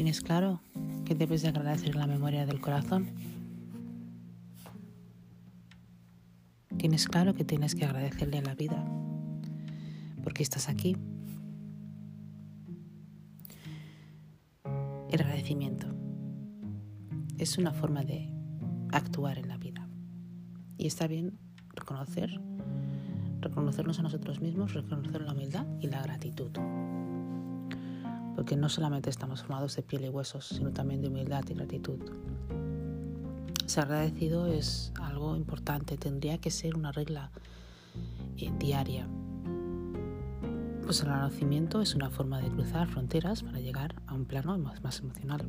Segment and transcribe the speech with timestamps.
[0.00, 0.62] ¿Tienes claro
[1.04, 3.10] que debes de agradecer la memoria del corazón?
[6.78, 8.82] Tienes claro que tienes que agradecerle a la vida
[10.24, 10.96] porque estás aquí.
[15.10, 15.86] El agradecimiento
[17.36, 18.32] es una forma de
[18.92, 19.86] actuar en la vida
[20.78, 21.38] y está bien
[21.74, 22.40] reconocer,
[23.40, 26.52] reconocernos a nosotros mismos, reconocer la humildad y la gratitud.
[28.40, 31.98] Porque no solamente estamos formados de piel y huesos, sino también de humildad y gratitud.
[33.66, 37.30] Ser agradecido es algo importante, tendría que ser una regla
[38.38, 39.06] eh, diaria.
[40.86, 44.82] Pues el agradecimiento es una forma de cruzar fronteras para llegar a un plano más,
[44.82, 45.46] más emocional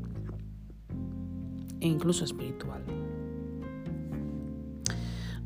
[1.79, 2.83] e incluso espiritual.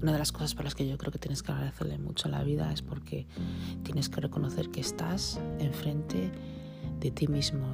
[0.01, 2.31] Una de las cosas para las que yo creo que tienes que agradecerle mucho a
[2.31, 3.27] la vida es porque
[3.83, 6.31] tienes que reconocer que estás enfrente
[7.05, 7.67] de ti mismo.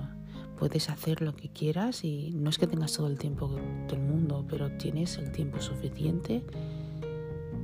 [0.57, 3.49] Puedes hacer lo que quieras y no es que tengas todo el tiempo
[3.87, 6.43] del mundo, pero tienes el tiempo suficiente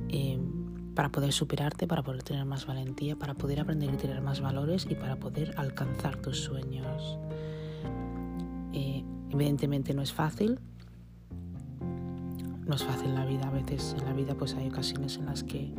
[0.08, 4.40] em, para poder superarte, para poder tener más valentía, para poder aprender y tener más
[4.40, 7.18] valores y para poder alcanzar tus sueños.
[8.72, 10.58] Eh, evidentemente no es fácil,
[12.66, 13.46] no es fácil la vida.
[13.46, 15.72] A veces en la vida pues hay ocasiones en las que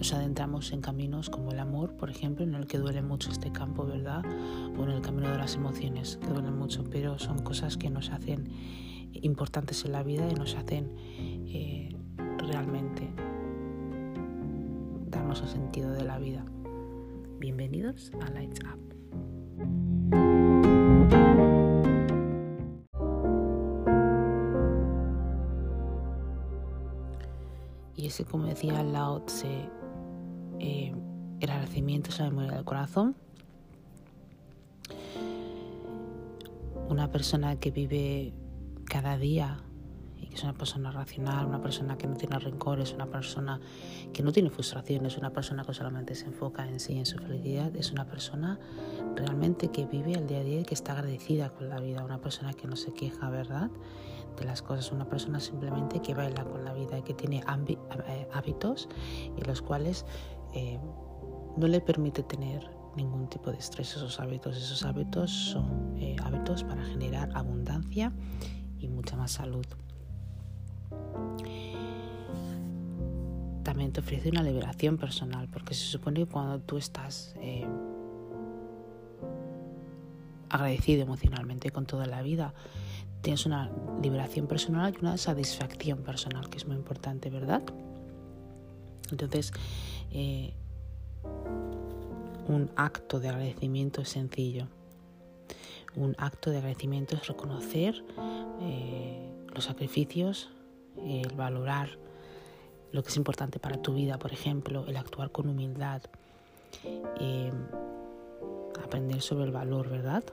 [0.00, 3.52] nos adentramos en caminos como el amor, por ejemplo, en el que duele mucho este
[3.52, 4.22] campo, ¿verdad?
[4.78, 8.08] O en el camino de las emociones, que duelen mucho, pero son cosas que nos
[8.08, 8.48] hacen
[9.12, 11.94] importantes en la vida y nos hacen eh,
[12.38, 13.10] realmente
[15.10, 16.46] darnos el sentido de la vida.
[17.38, 18.80] Bienvenidos a Lights Up.
[27.96, 29.68] Y ese, como decía Lao Tse,
[30.70, 30.94] eh,
[31.40, 33.16] el agradecimiento es la memoria del corazón.
[36.88, 38.32] Una persona que vive
[38.84, 39.58] cada día
[40.16, 43.60] y que es una persona racional, una persona que no tiene rencores, una persona
[44.12, 47.74] que no tiene frustraciones, una persona que solamente se enfoca en sí, en su felicidad,
[47.74, 48.58] es una persona
[49.16, 52.20] realmente que vive el día a día y que está agradecida con la vida, una
[52.20, 53.70] persona que no se queja, ¿verdad?
[54.36, 58.28] de las cosas, una persona simplemente que baila con la vida y que tiene eh,
[58.32, 58.88] hábitos
[59.36, 60.06] y los cuales
[60.54, 60.78] eh,
[61.56, 64.56] no le permite tener ningún tipo de estrés esos hábitos.
[64.56, 68.12] Esos hábitos son eh, hábitos para generar abundancia
[68.78, 69.66] y mucha más salud.
[73.62, 77.34] También te ofrece una liberación personal, porque se supone que cuando tú estás
[80.48, 82.52] agradecido emocionalmente con toda la vida,
[83.22, 83.70] tienes una
[84.02, 87.62] liberación personal y una satisfacción personal, que es muy importante, ¿verdad?
[89.10, 89.52] Entonces,
[90.12, 90.52] eh,
[92.48, 94.66] un acto de agradecimiento sencillo.
[95.96, 98.04] Un acto de agradecimiento es reconocer
[98.62, 100.50] eh, los sacrificios,
[101.04, 101.98] el valorar
[102.92, 106.02] lo que es importante para tu vida, por ejemplo, el actuar con humildad,
[107.20, 107.52] eh,
[108.82, 110.24] aprender sobre el valor, ¿verdad?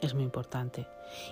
[0.00, 0.86] es muy importante.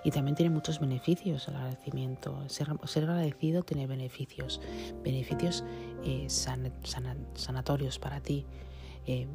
[0.05, 2.49] Y también tiene muchos beneficios el agradecimiento.
[2.49, 4.61] Ser, agradecido tiene beneficios,
[5.03, 5.65] beneficios
[6.05, 8.47] eh, sanatorios para ti,
[9.06, 9.27] eh,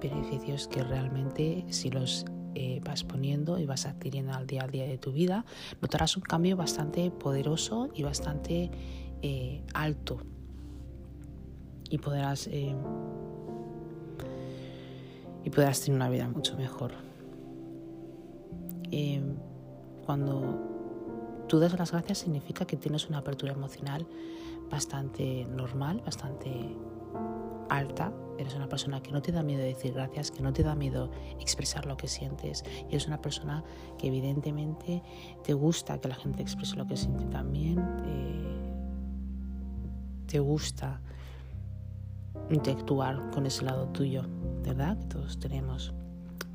[0.00, 2.24] beneficios que realmente si los
[2.54, 5.44] eh, vas poniendo y vas adquiriendo al día a día de tu vida,
[5.80, 8.70] notarás un cambio bastante poderoso y bastante
[9.74, 10.20] alto.
[11.90, 12.74] Y podrás, y
[15.50, 16.92] podrás tener una vida mucho mejor.
[20.08, 24.06] Cuando tú das las gracias significa que tienes una apertura emocional
[24.70, 26.50] bastante normal, bastante
[27.68, 28.10] alta.
[28.38, 31.10] Eres una persona que no te da miedo decir gracias, que no te da miedo
[31.40, 32.64] expresar lo que sientes.
[32.88, 33.62] Y eres una persona
[33.98, 35.02] que evidentemente
[35.44, 37.76] te gusta que la gente exprese lo que siente también.
[40.26, 41.02] te gusta
[42.48, 44.22] interactuar con ese lado tuyo,
[44.62, 44.98] ¿verdad?
[45.00, 45.92] Que todos tenemos.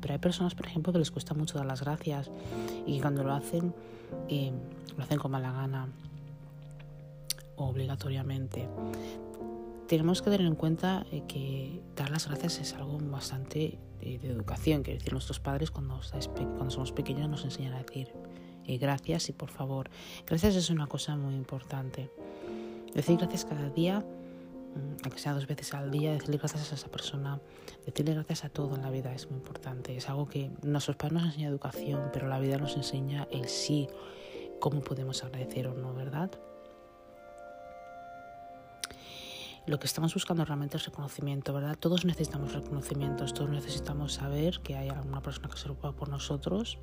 [0.04, 2.30] Pero hay personas, por ejemplo, que les cuesta mucho dar las gracias
[2.86, 3.74] y cuando lo hacen,
[4.28, 4.52] eh,
[4.98, 5.88] lo hacen con mala gana,
[7.56, 8.68] obligatoriamente.
[9.88, 14.82] Tenemos que tener en cuenta eh, que dar las gracias es algo bastante de, educación.
[14.82, 15.98] Quiero decir, nuestros padres cuando,
[16.36, 18.12] cuando somos pequeños nos enseñan a decir
[18.66, 19.88] eh, gracias y por favor.
[20.26, 22.10] Gracias es una cosa muy importante.
[22.94, 24.04] Decir gracias cada día
[25.02, 27.40] aunque sea dos veces al día, decirle gracias a esa persona,
[27.86, 29.96] decirle gracias a todo en la vida es muy importante.
[29.96, 33.88] Es algo que nuestros padres nos enseñan educación, pero la vida nos enseña el sí,
[34.60, 36.30] cómo podemos agradecer o no, ¿verdad?
[39.66, 41.76] Lo que estamos buscando realmente es reconocimiento, ¿verdad?
[41.78, 46.78] Todos necesitamos reconocimientos, todos necesitamos saber que hay alguna persona que se preocupa por nosotros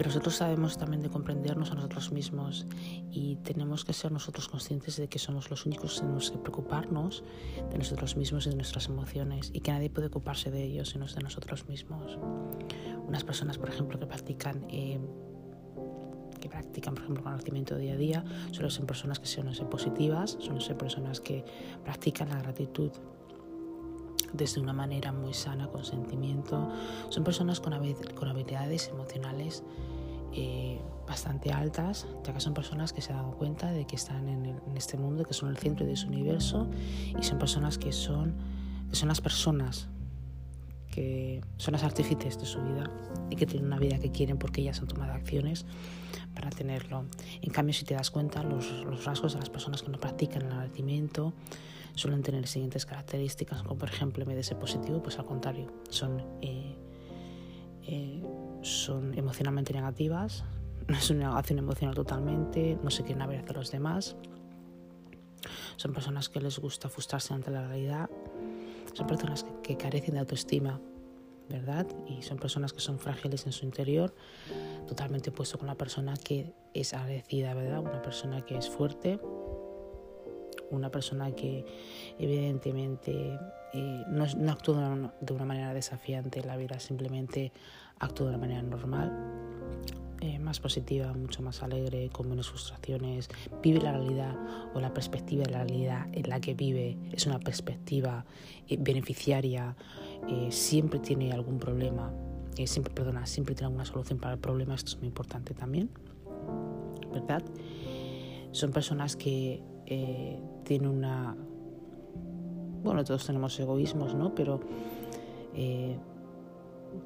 [0.00, 2.66] Pero nosotros sabemos también de comprendernos a nosotros mismos
[3.10, 7.22] y tenemos que ser nosotros conscientes de que somos los únicos que tenemos que preocuparnos
[7.70, 11.04] de nosotros mismos y de nuestras emociones y que nadie puede ocuparse de ellos sino
[11.04, 12.18] de nosotros mismos.
[13.06, 14.64] Unas personas, por ejemplo, que practican...
[14.70, 14.98] Eh,
[16.40, 20.38] que practican, por ejemplo, conocimiento día a día, suelen ser personas que suelen ser positivas,
[20.40, 21.44] suelen ser personas que
[21.84, 22.90] practican la gratitud
[24.32, 26.68] desde una manera muy sana, con sentimiento.
[27.08, 29.62] Son personas con, habilidades emocionales
[30.32, 34.60] eh, bastante altas, ya que son personas que se dan cuenta de que están en,
[34.76, 36.68] este mundo, que son el centro de su universo
[37.18, 38.36] y son personas que son,
[38.88, 39.88] que son las personas
[40.90, 42.90] que son las artífices de su vida
[43.30, 45.64] y que tienen una vida que quieren porque ellas han tomado acciones
[46.34, 47.04] para tenerlo.
[47.42, 50.42] En cambio, si te das cuenta, los, los rasgos de las personas que no practican
[50.42, 51.32] el agradecimiento
[51.94, 56.76] suelen tener siguientes características, como por ejemplo, ser positivo, pues al contrario, son, eh,
[57.82, 58.22] eh,
[58.62, 60.44] son emocionalmente negativas,
[60.88, 64.16] es una negación emocional totalmente, no se quieren ver hacia los demás,
[65.76, 68.10] son personas que les gusta frustrarse ante la realidad,
[68.92, 70.80] son personas que, que carecen de autoestima,
[71.48, 71.86] ¿verdad?
[72.06, 74.14] Y son personas que son frágiles en su interior,
[74.86, 77.80] totalmente opuesto con la persona que es agradecida, ¿verdad?
[77.80, 79.20] Una persona que es fuerte,
[80.70, 81.64] una persona que
[82.18, 83.38] evidentemente
[83.72, 87.52] eh, no, actúa de una, manera desafiante en la vida, simplemente
[87.98, 89.12] actúa de una manera normal,
[90.20, 93.28] eh, más positiva, mucho más alegre, con menos frustraciones,
[93.62, 94.36] vive la realidad
[94.74, 98.24] o la perspectiva de la realidad en la que vive es una perspectiva
[98.68, 99.76] eh, beneficiaria,
[100.50, 102.12] siempre tiene algún problema,
[102.66, 105.90] siempre, perdona, siempre tiene alguna solución para el problema, esto es muy importante también,
[107.10, 107.42] ¿verdad?
[108.52, 111.36] Son personas que eh, tiene una...
[112.82, 114.34] Bueno, todos tenemos egoísmos, ¿no?
[114.34, 114.60] Pero
[115.54, 115.98] eh,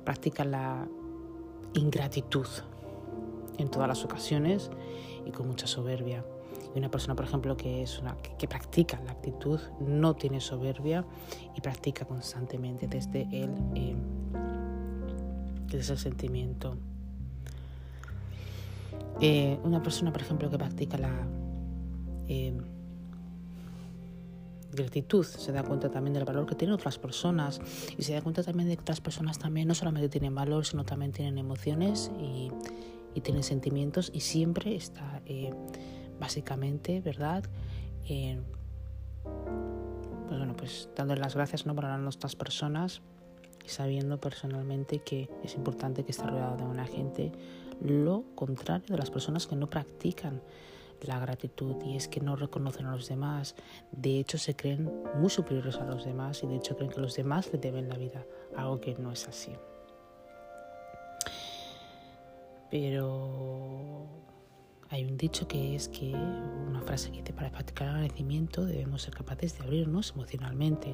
[0.05, 0.87] practica la
[1.73, 2.47] ingratitud
[3.59, 4.71] en todas las ocasiones
[5.27, 6.25] y con mucha soberbia.
[6.75, 11.05] Y una persona, por ejemplo, que, es una, que, practica la actitud, no tiene soberbia
[11.57, 13.97] y practica constantemente desde el, eh,
[15.69, 16.77] desde el sentimiento.
[19.21, 21.27] Eh, una persona, por ejemplo, que practica la
[24.75, 27.61] gratitud, se da cuenta también del valor que tienen otras personas
[27.97, 30.85] y se da cuenta también de que otras personas también no solamente tienen valor, sino
[30.85, 32.50] también tienen emociones y,
[33.23, 35.55] tienen sentimientos y siempre está eh,
[36.19, 37.44] básicamente, ¿verdad?
[38.09, 38.41] Eh,
[40.26, 41.75] pues bueno, pues dándole las gracias ¿no?
[41.75, 43.03] para nuestras personas
[43.65, 47.32] y sabiendo personalmente que es importante que esté rodeado de una gente,
[47.81, 50.43] lo contrario de las personas que no practican
[51.06, 53.55] la gratitud y es que no reconocen a los demás.
[53.93, 57.15] De hecho, se creen muy superiores a los demás y de hecho creen que los
[57.15, 58.25] demás le deben la vida,
[58.56, 59.53] algo que no es así.
[62.71, 64.06] Pero
[64.91, 69.03] hay un dicho que es que una frase que dice para practicar el agradecimiento debemos
[69.03, 70.93] ser capaces de abrirnos emocionalmente.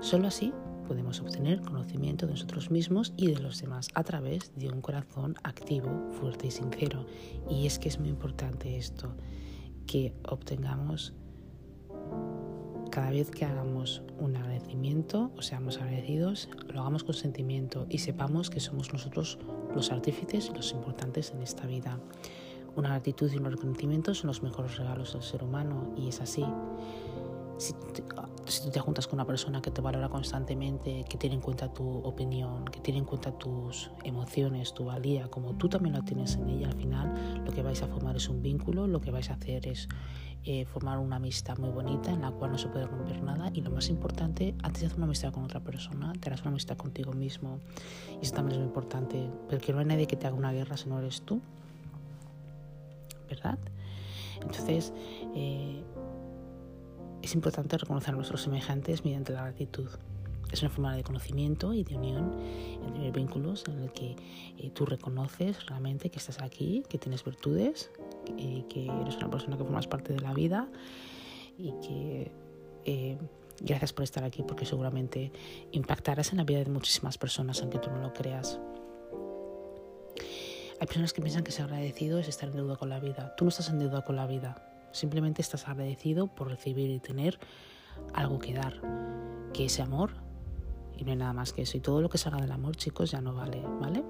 [0.00, 0.52] Solo así
[0.88, 5.36] podemos obtener conocimiento de nosotros mismos y de los demás a través de un corazón
[5.44, 7.04] activo, fuerte y sincero.
[7.50, 9.14] Y es que es muy importante esto,
[9.86, 11.12] que obtengamos
[12.90, 18.48] cada vez que hagamos un agradecimiento o seamos agradecidos, lo hagamos con sentimiento y sepamos
[18.48, 19.38] que somos nosotros
[19.74, 22.00] los artífices y los importantes en esta vida.
[22.76, 26.44] Una gratitud y un reconocimiento son los mejores regalos del ser humano y es así.
[27.58, 31.72] Si, tú te juntas con una persona que te valora constantemente, que tiene en cuenta
[31.72, 36.36] tu opinión, que tiene en cuenta tus emociones, tu valía, como tú también la tienes
[36.36, 39.28] en ella, al final lo que vais a formar es un vínculo, lo que vais
[39.30, 39.88] a hacer es
[40.44, 43.60] eh, formar una amistad muy bonita en la cual no se puede romper nada y
[43.60, 46.76] lo más importante, antes de hacer una amistad con otra persona, te harás una amistad
[46.76, 47.58] contigo mismo
[48.22, 50.76] y eso también es muy importante, porque no hay nadie que te haga una guerra
[50.76, 51.40] si no eres tú,
[53.28, 53.58] ¿verdad?
[54.40, 54.92] Entonces,
[55.34, 55.82] eh,
[57.28, 59.86] es importante reconocer a nuestros semejantes mediante la gratitud.
[60.50, 62.32] Es una forma de conocimiento y de unión
[62.86, 64.16] entre vínculos en el que
[64.56, 67.90] eh, tú reconoces realmente que estás aquí, que tienes virtudes,
[68.38, 70.68] eh, que eres una persona que formas parte de la vida
[71.58, 72.32] y que
[72.86, 73.18] eh,
[73.60, 75.30] gracias por estar aquí porque seguramente
[75.72, 78.58] impactarás en la vida de muchísimas personas aunque tú no lo creas.
[80.80, 83.34] Hay personas que piensan que ser agradecido es estar en deuda con la vida.
[83.36, 84.77] Tú no estás en deuda con la vida.
[84.92, 87.38] Simplemente estás agradecido por recibir y tener
[88.14, 88.80] algo que dar,
[89.52, 90.12] que ese amor,
[90.96, 91.76] y no hay nada más que eso.
[91.76, 94.02] Y todo lo que salga del amor, chicos, ya no vale, ¿vale?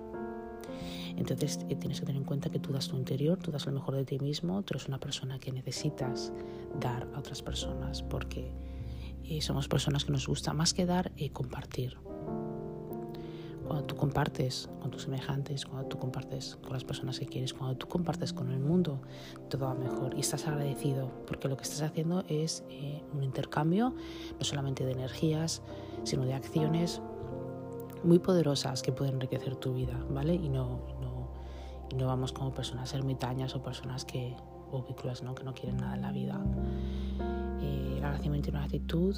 [1.17, 3.73] Entonces eh, tienes que tener en cuenta que tú das tu interior, tú das lo
[3.73, 6.33] mejor de ti mismo, tú eres una persona que necesitas
[6.79, 8.53] dar a otras personas, porque
[9.25, 11.97] eh, somos personas que nos gusta más que dar y compartir.
[13.69, 17.77] Cuando tú compartes con tus semejantes, cuando tú compartes con las personas que quieres, cuando
[17.77, 19.03] tú compartes con el mundo,
[19.51, 23.95] todo va mejor y estás agradecido porque lo que estás haciendo es eh, un intercambio
[24.39, 25.61] no solamente de energías,
[26.05, 27.03] sino de acciones
[28.03, 30.35] muy poderosas que pueden enriquecer tu vida, ¿vale?
[30.35, 31.29] Y no, no,
[31.91, 34.35] y no vamos como personas ermitañas o personas que,
[34.71, 35.35] o vínculos, ¿no?
[35.35, 36.41] que no quieren nada en la vida.
[37.61, 39.15] Eh, el agradecimiento tiene una actitud,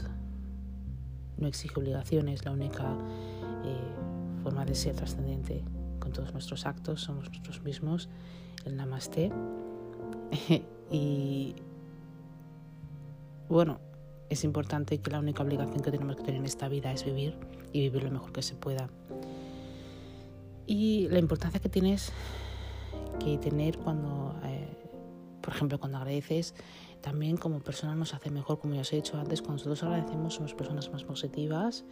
[1.36, 2.96] no exige obligaciones, la única
[3.64, 4.09] eh,
[4.40, 5.62] forma de ser trascendente
[5.98, 8.08] con todos nuestros actos somos nosotros mismos,
[8.64, 9.30] el namaste.
[10.90, 11.54] y
[13.48, 13.78] bueno,
[14.28, 17.36] es importante que la única obligación que tenemos que tener en esta vida es vivir
[17.72, 18.88] y vivir lo mejor que se pueda.
[20.66, 22.12] Y la importancia que tienes
[23.18, 24.68] que tener cuando, eh,
[25.42, 26.54] por ejemplo, cuando agradeces,
[27.00, 30.34] también como persona nos hace mejor, como ya os he dicho antes, cuando nosotros agradecemos
[30.34, 31.84] somos personas más positivas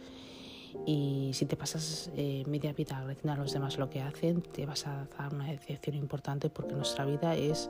[0.85, 4.65] y si te pasas eh, media vida agradeciendo a los demás lo que hacen, te
[4.65, 7.69] vas a dar una decepción importante porque nuestra vida es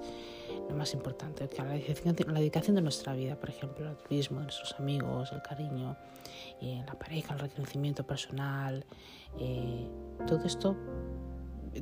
[0.69, 1.49] lo más importante.
[1.57, 5.95] La dedicación, la dedicación de nuestra vida, por ejemplo, el turismo, nuestros amigos, el cariño,
[6.61, 8.85] eh, la pareja, el reconocimiento personal,
[9.39, 9.87] eh,
[10.27, 10.75] todo esto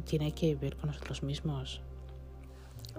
[0.06, 1.82] tiene que ver con nosotros mismos.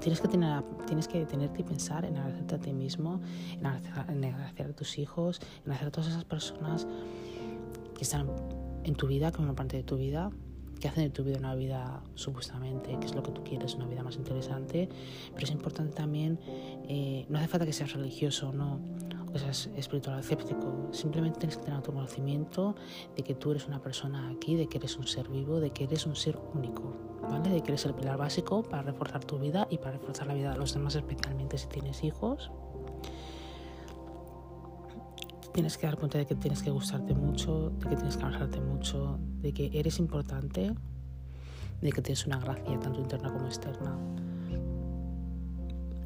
[0.00, 3.20] Tienes que, tener, tienes que detenerte y pensar en agradecerte a ti mismo,
[3.50, 6.86] en agradecer, a tus hijos, en agradecer a todas esas personas
[7.98, 8.30] que están
[8.84, 10.30] en tu vida, que forman parte de tu vida,
[10.80, 13.86] que hacen de tu vida una vida supuestamente, que es lo que tú quieres, una
[13.86, 14.88] vida más interesante,
[15.34, 16.38] pero es importante también,
[16.88, 18.80] eh, no hace falta que seas religioso no,
[19.34, 22.76] o seas espiritual escéptico, simplemente tienes que tener conocimiento
[23.16, 25.84] de que tú eres una persona aquí, de que eres un ser vivo, de que
[25.84, 27.50] eres un ser único, ¿vale?
[27.50, 30.52] De que eres el pilar básico para reforzar tu vida y para reforzar la vida
[30.52, 32.50] de los demás, especialmente si tienes hijos
[35.58, 38.60] tienes que dar cuenta de que tienes que gustarte mucho, de que tienes que abrazarte
[38.60, 40.72] mucho, de que eres importante,
[41.80, 43.98] de que tienes una gracia tanto interna como externa.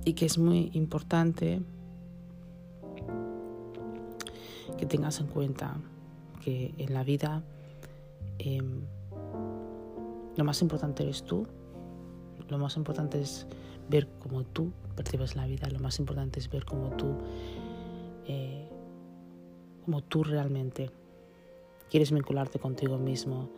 [0.07, 1.61] Y que es muy importante
[4.79, 5.77] que tengas en cuenta
[6.43, 7.43] que en la vida
[8.39, 8.87] em,
[10.35, 11.47] lo más importante eres tú,
[12.49, 13.47] lo más importante es
[13.91, 17.19] ver cómo tú percibes la vida, lo más importante es ver cómo tú
[18.27, 18.72] eh,
[19.85, 20.91] como tú realmente
[21.91, 23.51] quieres vincularte contigo mismo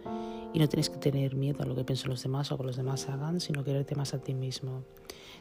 [0.53, 2.77] y no tienes que tener miedo a lo que piensen los demás o que los
[2.77, 4.83] demás hagan, sino quererte más a ti mismo.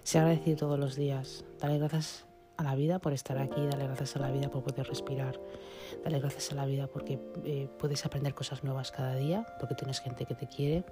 [0.03, 1.45] Sea agradecido todos los días.
[1.59, 2.25] Dale gracias
[2.57, 5.39] a la vida por estar aquí, dale gracias a la vida por poder respirar,
[6.03, 9.99] dale gracias a la vida porque eh, puedes aprender cosas nuevas cada día, porque tienes
[9.99, 10.83] gente que te quiere.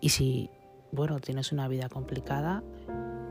[0.00, 0.50] Y si,
[0.90, 2.62] bueno, tienes una vida complicada,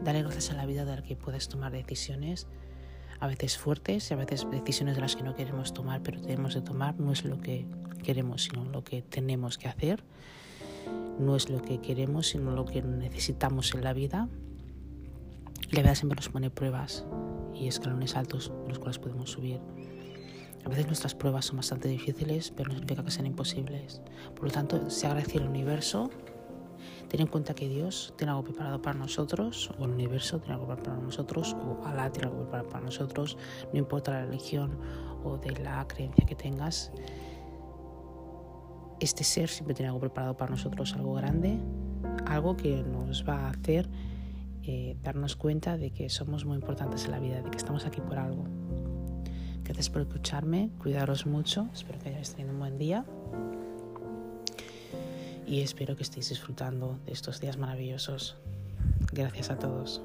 [0.03, 2.47] dale gracias a la vida de la que puedes tomar decisiones
[3.21, 6.55] a veces fuertes y a veces decisiones de las que no queremos tomar, pero tenemos
[6.55, 7.67] de tomar, no es lo que
[8.03, 10.03] queremos, sino lo que tenemos que hacer,
[11.19, 14.27] no es lo que queremos, sino lo que necesitamos en la vida.
[15.69, 17.05] La vida siempre nos pone pruebas
[17.53, 19.59] y escalones altos los cuales podemos subir.
[20.65, 24.01] A veces nuestras pruebas son bastante difíciles, pero no significa que sean imposibles.
[24.35, 26.09] Por lo tanto, se agradece el universo
[27.11, 30.67] Ten en cuenta que Dios tiene algo preparado para nosotros, o el universo tiene algo
[30.67, 33.37] preparado para nosotros, o Alá tiene algo preparado para nosotros,
[33.73, 34.77] no importa la religión
[35.25, 36.93] o de la creencia que tengas.
[39.01, 41.59] Este ser siempre tiene algo preparado para nosotros, algo grande,
[42.27, 43.89] algo que nos va a hacer
[44.63, 47.99] eh, darnos cuenta de que somos muy importantes en la vida, de que estamos aquí
[47.99, 48.45] por algo.
[49.65, 53.05] Gracias por escucharme, cuidaros mucho, espero que hayáis tenido un buen día
[55.51, 58.37] y espero que estéis disfrutando de estos días maravillosos.
[59.11, 60.01] Gracias a todos.